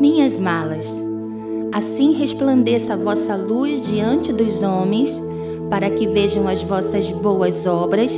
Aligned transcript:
minhas 0.00 0.38
malas. 0.38 0.86
Assim 1.70 2.12
resplandeça 2.12 2.94
a 2.94 2.96
vossa 2.96 3.36
luz 3.36 3.82
diante 3.82 4.32
dos 4.32 4.62
homens, 4.62 5.22
para 5.68 5.90
que 5.90 6.06
vejam 6.08 6.48
as 6.48 6.62
vossas 6.62 7.10
boas 7.12 7.66
obras 7.66 8.10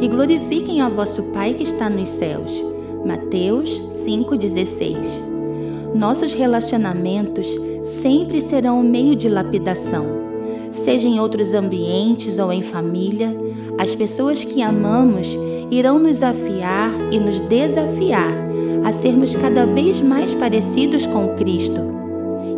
e 0.00 0.06
glorifiquem 0.06 0.80
a 0.80 0.88
vosso 0.88 1.22
Pai 1.24 1.54
que 1.54 1.62
está 1.62 1.88
nos 1.88 2.08
céus. 2.08 2.52
Mateus 3.04 3.70
5,16 4.06 5.94
Nossos 5.94 6.34
relacionamentos 6.34 7.46
sempre 7.82 8.40
serão 8.40 8.80
um 8.80 8.82
meio 8.82 9.16
de 9.16 9.28
lapidação. 9.28 10.29
Seja 10.70 11.08
em 11.08 11.18
outros 11.18 11.52
ambientes 11.52 12.38
ou 12.38 12.52
em 12.52 12.62
família, 12.62 13.36
as 13.78 13.94
pessoas 13.94 14.44
que 14.44 14.62
amamos 14.62 15.26
irão 15.70 15.98
nos 15.98 16.22
afiar 16.22 16.90
e 17.12 17.18
nos 17.18 17.40
desafiar 17.40 18.32
a 18.84 18.92
sermos 18.92 19.34
cada 19.34 19.66
vez 19.66 20.00
mais 20.00 20.34
parecidos 20.34 21.06
com 21.06 21.34
Cristo. 21.36 21.80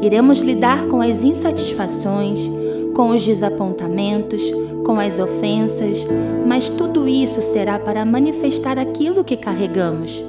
Iremos 0.00 0.40
lidar 0.40 0.86
com 0.86 1.00
as 1.00 1.22
insatisfações, 1.22 2.50
com 2.94 3.10
os 3.10 3.24
desapontamentos, 3.24 4.42
com 4.84 4.98
as 4.98 5.18
ofensas, 5.18 5.98
mas 6.46 6.68
tudo 6.68 7.08
isso 7.08 7.40
será 7.40 7.78
para 7.78 8.04
manifestar 8.04 8.78
aquilo 8.78 9.24
que 9.24 9.36
carregamos. 9.36 10.22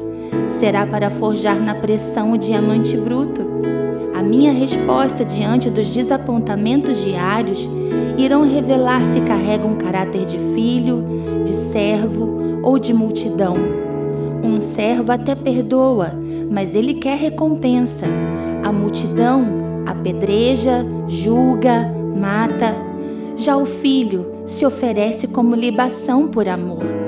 Será 0.48 0.85
para 0.85 1.09
forjar 1.09 1.59
na 1.59 1.76
pressão 1.76 2.31
o 2.31 2.38
diamante 2.38 2.95
bruto. 2.95 3.41
Minha 4.27 4.52
resposta 4.52 5.23
diante 5.23 5.70
dos 5.70 5.90
desapontamentos 5.90 6.98
diários 7.04 7.68
irão 8.18 8.44
revelar 8.44 9.04
se 9.04 9.22
carrega 9.22 9.66
um 9.66 9.76
caráter 9.76 10.26
de 10.26 10.38
filho, 10.54 11.04
de 11.44 11.52
servo 11.52 12.62
ou 12.63 12.80
de 12.80 12.94
multidão. 12.94 13.55
Um 14.44 14.59
servo 14.59 15.12
até 15.12 15.36
perdoa, 15.36 16.13
mas 16.49 16.76
ele 16.76 16.96
quer 16.96 17.18
recompensa. 17.18 18.05
A 18.63 18.71
multidão 18.71 19.63
apedreja, 19.85 20.85
julga, 21.08 21.91
mata. 22.15 22.74
Já 23.35 23.58
o 23.58 23.65
filho 23.65 24.26
se 24.46 24.65
oferece 24.65 25.27
como 25.27 25.55
libação 25.55 26.27
por 26.27 26.48
amor. 26.48 27.02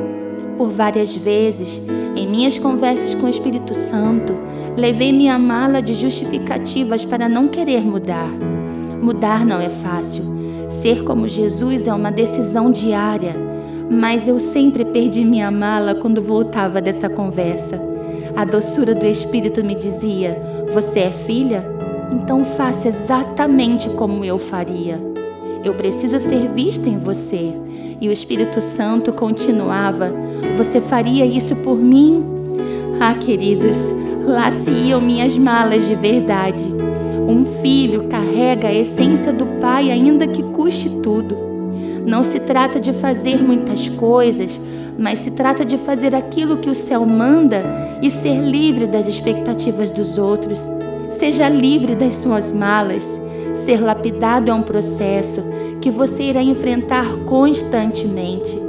Por 0.58 0.70
várias 0.70 1.14
vezes, 1.14 1.82
em 2.16 2.28
minhas 2.28 2.58
conversas 2.58 3.14
com 3.14 3.26
o 3.26 3.30
Espírito 3.30 3.76
Santo, 3.76 4.34
levei 4.78 5.12
minha 5.12 5.38
mala 5.38 5.82
de 5.82 5.94
justificativas 5.94 7.04
para 7.04 7.28
não 7.28 7.48
querer 7.48 7.82
mudar. 7.82 8.30
Mudar 9.02 9.46
não 9.46 9.60
é 9.60 9.70
fácil. 9.70 10.24
Ser 10.70 11.04
como 11.04 11.28
Jesus 11.28 11.88
é 11.88 11.94
uma 11.94 12.12
decisão 12.12 12.72
diária, 12.72 13.36
mas 13.90 14.28
eu 14.28 14.40
sempre 14.40 14.86
perdi 14.86 15.26
minha 15.26 15.52
mala 15.52 15.96
quando 15.96 16.22
voltava 16.22 16.82
dessa 16.82 17.10
conversa. 17.10 17.82
A 18.36 18.46
doçura 18.46 18.96
do 18.96 19.06
Espírito 19.06 19.64
me 19.64 19.76
dizia: 19.76 20.42
Você 20.74 21.00
é 21.00 21.12
filha? 21.12 21.66
Então 22.12 22.46
faça 22.46 22.88
exatamente 22.88 23.90
como 23.90 24.24
eu 24.24 24.40
faria. 24.40 25.00
Eu 25.66 25.74
preciso 25.74 26.20
ser 26.20 26.48
vista 26.50 26.88
em 26.88 27.00
você. 27.00 27.52
E 28.00 28.08
o 28.08 28.12
Espírito 28.12 28.62
Santo 28.62 29.12
continuava: 29.12 30.14
Você 30.58 30.80
faria 30.80 31.26
isso 31.26 31.56
por 31.56 31.76
mim? 31.76 32.24
Ah, 33.00 33.16
queridos, 33.16 33.76
lá 34.24 34.52
se 34.52 34.70
iam 34.70 35.02
minhas 35.02 35.36
malas 35.36 35.88
de 35.88 35.96
verdade. 35.96 36.64
Um 37.28 37.60
filho 37.64 38.04
carrega 38.04 38.68
a 38.68 38.74
essência 38.74 39.34
do 39.34 39.48
pai, 39.60 39.90
ainda 39.90 40.28
que 40.28 40.44
custe 40.44 40.88
tudo. 41.02 41.36
Não 42.06 42.24
se 42.24 42.42
trata 42.42 42.80
de 42.80 42.94
fazer 42.94 43.42
muitas 43.42 43.88
coisas, 43.90 44.62
mas 45.00 45.18
se 45.18 45.32
trata 45.32 45.66
de 45.66 45.80
fazer 45.80 46.14
aquilo 46.14 46.58
que 46.58 46.70
o 46.70 46.76
céu 46.76 47.04
manda 47.08 47.64
e 48.04 48.12
ser 48.12 48.40
livre 48.40 48.86
das 48.86 49.08
expectativas 49.08 49.90
dos 49.90 50.20
outros. 50.20 50.62
Seja 51.10 51.50
livre 51.50 51.96
das 51.96 52.14
suas 52.18 52.52
malas. 52.52 53.25
Ser 53.54 53.80
lapidado 53.80 54.50
é 54.50 54.54
um 54.54 54.62
processo 54.62 55.44
que 55.82 55.92
você 55.92 56.24
irá 56.24 56.42
enfrentar 56.42 57.06
constantemente. 57.26 58.60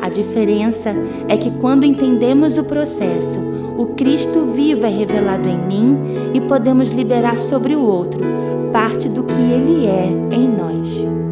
A 0.00 0.08
diferença 0.08 0.94
é 1.28 1.36
que 1.36 1.50
quando 1.50 1.84
entendemos 1.84 2.58
o 2.58 2.64
processo, 2.64 3.38
o 3.78 3.86
Cristo 3.94 4.52
vivo 4.54 4.84
é 4.84 4.88
revelado 4.88 5.48
em 5.48 5.58
mim 5.58 5.98
e 6.34 6.40
podemos 6.40 6.90
liberar 6.90 7.38
sobre 7.38 7.74
o 7.74 7.82
outro 7.82 8.20
parte 8.72 9.08
do 9.08 9.22
que 9.22 9.34
ele 9.34 9.86
é 9.86 10.08
em 10.34 10.48
nós. 10.48 11.31